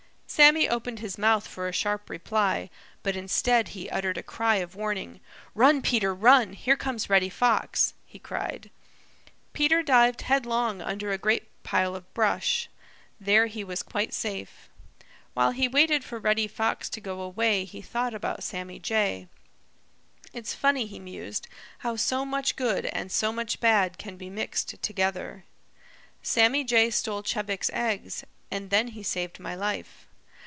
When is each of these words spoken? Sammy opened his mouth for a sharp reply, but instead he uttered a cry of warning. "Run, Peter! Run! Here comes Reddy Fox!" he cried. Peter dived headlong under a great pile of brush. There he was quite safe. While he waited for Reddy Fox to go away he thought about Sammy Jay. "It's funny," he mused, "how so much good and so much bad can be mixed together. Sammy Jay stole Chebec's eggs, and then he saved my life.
Sammy 0.41 0.67
opened 0.69 0.99
his 0.99 1.17
mouth 1.17 1.45
for 1.45 1.67
a 1.67 1.73
sharp 1.73 2.09
reply, 2.09 2.69
but 3.03 3.17
instead 3.17 3.69
he 3.75 3.89
uttered 3.89 4.17
a 4.17 4.23
cry 4.23 4.55
of 4.55 4.75
warning. 4.75 5.19
"Run, 5.53 5.81
Peter! 5.81 6.15
Run! 6.15 6.53
Here 6.53 6.77
comes 6.77 7.09
Reddy 7.09 7.27
Fox!" 7.29 7.93
he 8.05 8.17
cried. 8.17 8.71
Peter 9.51 9.83
dived 9.83 10.21
headlong 10.21 10.81
under 10.81 11.11
a 11.11 11.17
great 11.17 11.49
pile 11.63 11.95
of 11.97 12.11
brush. 12.13 12.69
There 13.19 13.47
he 13.47 13.61
was 13.65 13.83
quite 13.83 14.13
safe. 14.13 14.69
While 15.33 15.51
he 15.51 15.67
waited 15.67 16.05
for 16.05 16.17
Reddy 16.17 16.47
Fox 16.47 16.87
to 16.91 17.01
go 17.01 17.19
away 17.19 17.65
he 17.65 17.81
thought 17.81 18.13
about 18.13 18.41
Sammy 18.41 18.79
Jay. 18.79 19.27
"It's 20.31 20.55
funny," 20.55 20.85
he 20.85 20.97
mused, 20.97 21.49
"how 21.79 21.97
so 21.97 22.23
much 22.23 22.55
good 22.55 22.85
and 22.87 23.11
so 23.11 23.33
much 23.33 23.59
bad 23.59 23.97
can 23.97 24.15
be 24.15 24.29
mixed 24.29 24.81
together. 24.81 25.43
Sammy 26.23 26.63
Jay 26.63 26.89
stole 26.89 27.21
Chebec's 27.21 27.69
eggs, 27.73 28.23
and 28.49 28.69
then 28.69 28.87
he 28.95 29.03
saved 29.03 29.37
my 29.37 29.55
life. 29.55 30.07